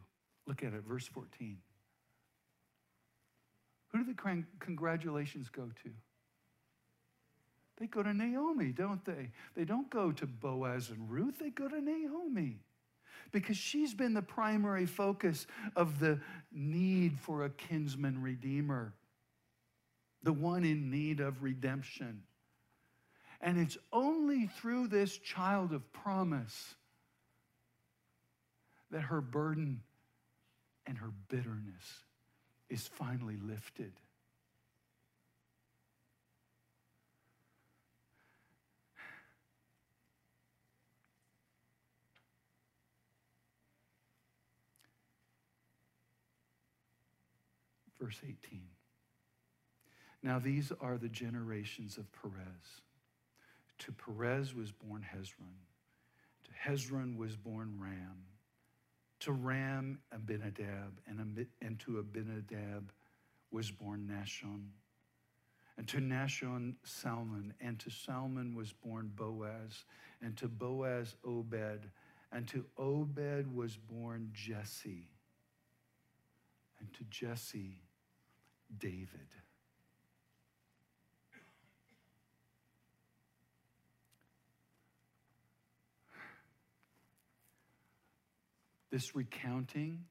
[0.46, 1.58] Look at it, verse 14.
[3.90, 5.90] Who do the congratulations go to?
[7.78, 9.32] They go to Naomi, don't they?
[9.56, 12.60] They don't go to Boaz and Ruth, they go to Naomi
[13.32, 16.20] because she's been the primary focus of the
[16.52, 18.94] need for a kinsman redeemer,
[20.24, 22.24] the one in need of redemption.
[23.42, 26.76] And it's only through this child of promise
[28.92, 29.82] that her burden
[30.86, 32.04] and her bitterness
[32.70, 33.94] is finally lifted.
[48.00, 48.62] Verse 18.
[50.24, 52.82] Now these are the generations of Perez.
[53.80, 55.56] To Perez was born Hezron.
[56.46, 58.29] To Hezron was born Ram.
[59.22, 61.00] To Ram, Abinadab.
[61.08, 62.92] And, to Abinadab
[63.52, 64.68] was born Nahshon,
[65.78, 67.54] And to Nahshon Salmon.
[67.60, 69.86] And to Salmon was born Boaz.
[70.22, 71.90] And to Boaz, Obed.
[72.32, 75.10] And to Obed was born Jesse.
[76.80, 77.82] And to Jesse,
[78.78, 79.28] David.
[88.92, 90.06] This recounting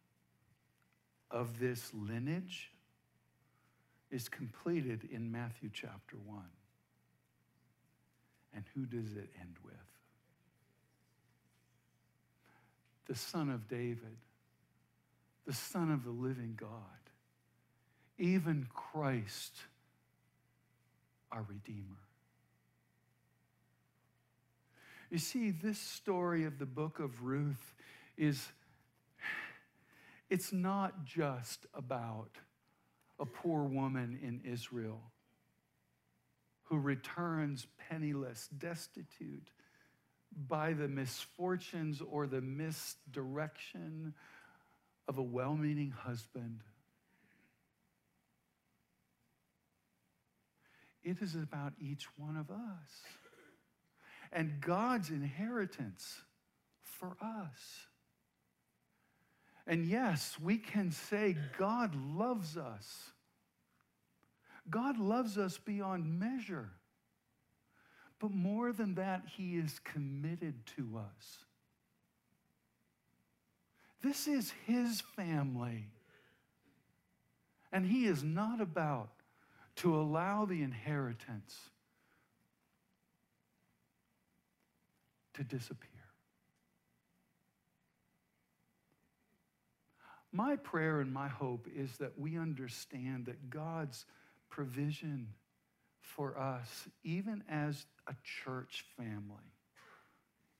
[1.31, 2.70] of this lineage
[4.11, 6.43] is completed in Matthew chapter 1.
[8.55, 9.74] And who does it end with?
[13.07, 14.16] The Son of David,
[15.47, 16.99] the Son of the living God
[18.18, 19.55] even Christ,
[21.31, 21.97] our Redeemer.
[25.11, 27.74] You see, this story of the book of Ruth
[28.16, 28.49] is,
[30.31, 32.31] it's not just about
[33.18, 35.01] a poor woman in Israel
[36.64, 39.51] who returns penniless, destitute
[40.47, 44.14] by the misfortunes or the misdirection
[45.09, 46.62] of a well meaning husband
[51.09, 52.91] It is about each one of us
[54.31, 56.20] and God's inheritance
[56.83, 57.87] for us.
[59.69, 63.11] And yes, we can say God loves us.
[64.71, 66.71] God loves us beyond measure.
[68.19, 71.45] But more than that, He is committed to us.
[74.03, 75.91] This is His family.
[77.71, 79.11] And He is not about
[79.77, 81.55] to allow the inheritance
[85.35, 85.97] to disappear.
[90.39, 94.07] My prayer and my hope is that we understand that God's
[94.49, 95.26] provision
[96.01, 99.53] for us, even as a church family,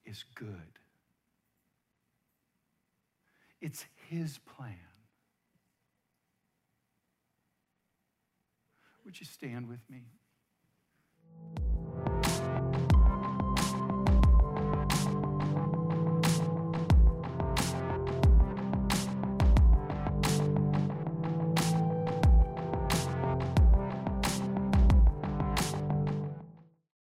[0.05, 0.81] is good.
[3.61, 4.75] It's His plan.
[9.05, 10.07] Would you stand with me?